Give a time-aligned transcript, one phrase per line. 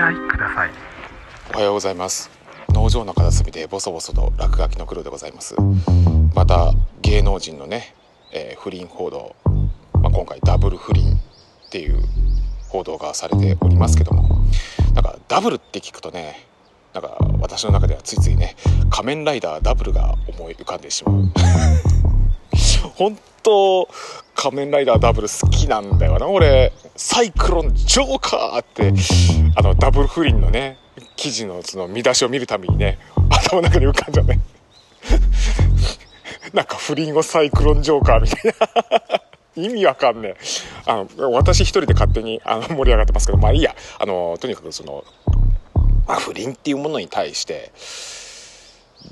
[0.00, 0.70] 合いください。
[1.52, 2.30] おはようございます。
[2.70, 5.54] 農場の片隅でボソボソと落書きの黒でございます。
[6.34, 7.94] また芸能人のね、
[8.32, 9.36] えー不倫報道、
[9.94, 12.00] まあ、今回ダブル不倫っていう
[12.68, 14.44] 報道がされておりますけども。
[14.94, 16.46] なんかダブルって聞くとね
[16.92, 18.56] なんか私の中ではついついね
[18.90, 21.24] 仮面ライダーダブルが思い浮かんでしまう。
[22.94, 23.88] 本当
[24.34, 26.72] 仮面ライダーダブル好きなんだよな俺。
[26.96, 28.92] サイクロンジョーカーって
[29.56, 30.76] あのダブル不倫のね
[31.16, 32.98] 記事のその見出しを見るたびにね
[33.30, 34.40] 頭の中に浮かんじゃうね。
[36.52, 39.22] なんか不倫をサイクロンジョーカーみたいな。
[39.56, 40.36] 意味わかんねえ。
[40.86, 43.74] あの私一人で勝手にあの盛り上がってますけどまあいいや。
[43.98, 45.04] あのとにかくその、
[46.06, 47.72] まあ、不倫っていうものに対して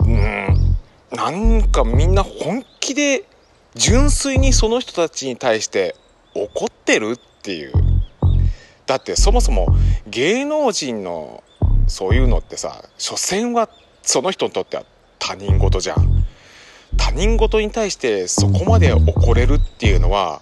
[0.00, 0.76] うん
[1.12, 3.24] なんかみんな本気で
[3.76, 5.94] 純粋にその人たちに対して
[6.34, 7.72] 怒ってるっていう
[8.86, 9.68] だってそもそも
[10.06, 11.44] 芸能人の
[11.86, 13.68] そういうのってさ所詮は
[14.02, 14.84] その人にとっては
[15.18, 16.24] 他人事じゃん
[16.96, 20.40] 他人事に対してそこまで怒れるっていうのは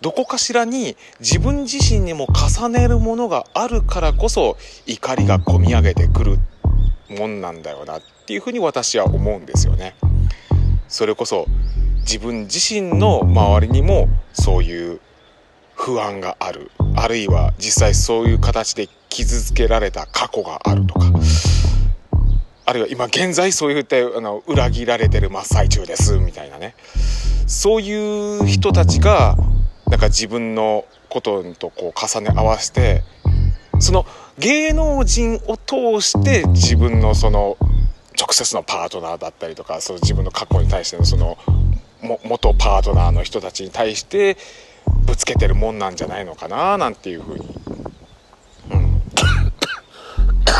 [0.00, 6.38] どこかしらに自分自身にも重ねるものがあるからこそ怒りがこみ上げてくる
[7.08, 9.94] もんなんだよなっていうふうに私は思うんですよね。
[10.88, 11.46] それこそ
[12.02, 15.00] 自分自身の周りにもそういう
[15.74, 16.70] 不安がある。
[16.94, 21.06] あるいは実際そういう形で傷つけられた過去があるとか。
[22.64, 26.74] あるいは今現在そういったあの裏切られてる真っ最中ですみたいなね。
[27.46, 29.36] そういう人たちが
[29.88, 33.02] なんか自分のこととこう重ね合わせて
[33.80, 34.06] その
[34.38, 37.58] 芸能人を通して自分のその
[38.18, 41.36] 直接のパートナーだったりとかその自分の過去に対してのその
[42.02, 44.36] 元パートナーの人たちに対して
[45.06, 47.48] ぶつけてるもんなんじゃないのかななんていうふうに、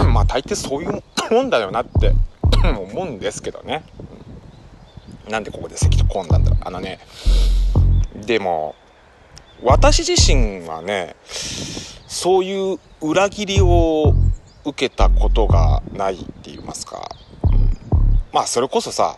[0.00, 2.12] うん、 まあ大抵そういうもんだよなって
[2.64, 3.84] 思うんですけどね。
[5.28, 6.60] なんでここで席と込んだんだろう。
[6.62, 7.00] あのね
[8.14, 8.74] でも
[9.62, 11.16] 私自身はね
[12.06, 14.14] そういう裏切りを
[14.64, 17.08] 受けたことがないって言いますか、
[17.44, 17.70] うん。
[18.32, 19.16] まあそれこそさ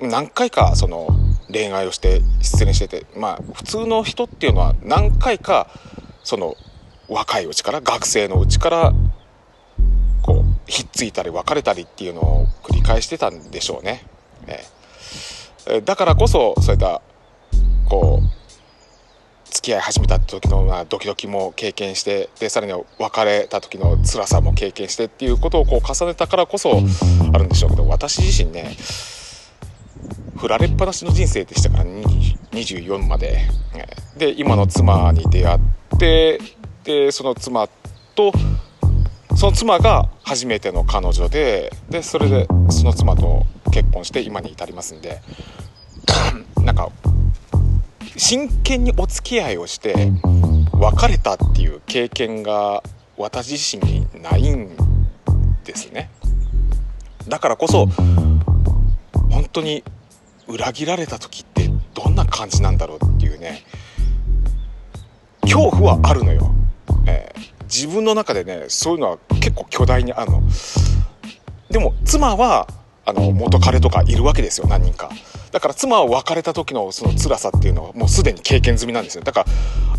[0.00, 1.08] 何回かその
[1.50, 5.68] 恋愛をして失恋しててまあ普通の人っていうのは何回か
[6.22, 6.56] その
[7.08, 8.92] 若いうちから学生のうちから
[10.22, 14.04] こうひっついたり別れたりっていうのを繰り返してたんでしょうね。
[14.48, 14.64] え
[15.68, 17.00] えだからこそそういった
[17.88, 18.36] こう
[19.52, 26.82] 付き合い始めた時のまあドキドキも経験してでさらには別れた時の辛さも経験してっていうことをこう重ねたからこそ
[27.32, 28.76] あるんでしょうけど私自身ね
[30.36, 33.40] 振られっぱなしの人生でしたから24まで。
[34.16, 36.40] で今の妻に出会って
[36.84, 37.68] でその妻
[38.14, 38.32] と
[39.36, 45.20] その妻が初めての彼女ででそれでその妻と結婚して今に至りますんで。
[46.62, 46.90] なんか
[48.16, 50.10] 真剣にお付き合いをして
[50.72, 52.82] 別れたっていう経験が
[53.16, 54.70] 私自身にないん
[55.64, 56.10] ですね。
[57.28, 59.82] だからこそ本当に
[60.48, 63.62] 裏切られた時ってどんな感じなんだろうっていうね。
[65.42, 66.50] 恐怖はあるのよ、
[67.06, 70.42] えー自分の中でねそういうのは結構巨大にあるの。
[71.70, 72.68] でも妻は
[73.04, 75.10] あの元彼とかいるわけですよ何人か。
[75.52, 79.24] だから妻は別れた時のその辛さっていうのはもうすでに経験済みなんですよ。
[79.24, 79.46] だから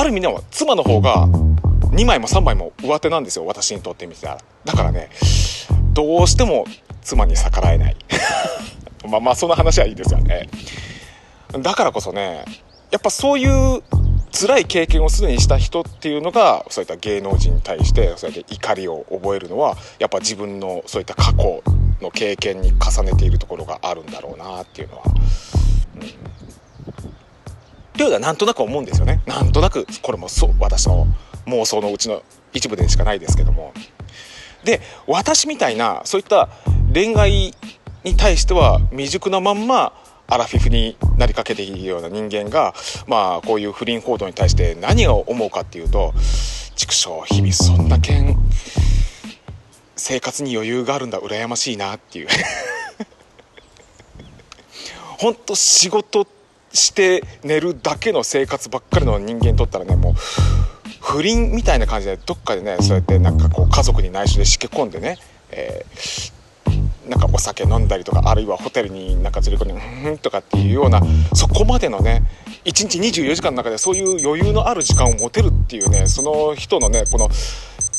[0.00, 4.38] ある意味では妻の方が2枚も3枚も上手なんですよ私にとってみたら。
[4.64, 5.10] だからね
[5.92, 6.64] どうしても
[7.02, 7.96] 妻に逆らえない。
[9.08, 10.48] まあまあその話はいいですよね
[11.58, 12.44] だからこそね
[12.90, 13.82] やっぱそういう
[14.32, 21.62] 辛い経験をすでにした人っていうのがそういった芸能人に対してそうやって怒りを覚えるのはやっぱ自分のそういった過去
[22.00, 25.02] の経験に重ねているところがあるんだろうなっていうのは。
[25.06, 26.00] うん、
[27.98, 29.20] というのはなんとなく思うんですよね。
[29.26, 31.06] なんとなくこれもそう私の
[31.46, 32.22] 妄想のうちの
[32.52, 33.72] 一部でしかないですけども。
[34.64, 36.48] で私みたいなそういった
[36.92, 37.54] 恋愛
[38.04, 39.92] に対しては未熟なまんま
[40.26, 42.72] アラフィフになりかけているような人間が
[43.06, 46.14] まあこういう不倫報道に対して何を思うかっていうと
[46.76, 48.36] 畜生日々そんだけん
[49.96, 52.28] 生活に余裕があるんだ羨ましいなっていう。
[55.18, 56.26] ほんと仕事
[56.72, 60.14] して寝るだけの生活ばっかりの人間にとったらねもう
[61.00, 65.18] 不倫みたいな感じでどっかでねそうやってなんかこう家族に内緒でしけ込んでね、
[65.50, 66.39] えー
[67.10, 69.74] なんかお酒飲んだりとかあるいはホテルになんか連れ込んで
[70.10, 71.02] 「うん」とかっていうような
[71.34, 72.22] そこまでのね
[72.64, 77.28] 1日24時間の中でそういう余裕のある時間を持てるっていうねその人のねこの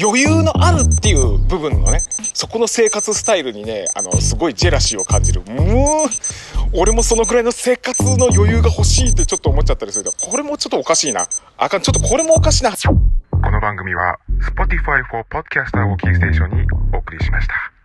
[0.00, 2.02] 余裕のあるっていう部分のね、
[2.32, 5.42] そこの生活スタイルにね、あの、すごいジェラシーを感じる。
[5.42, 6.08] もう、
[6.72, 11.26] 俺もそのくらいの生活の余裕が欲しいってちょっと思っちゃったりするけどこれもちょっとおかしいな。
[11.56, 12.72] あかん、ちょっとこれもおかしいな。
[13.42, 17.77] この番組は Spotify for Podcaster をキーステーションにお送りしました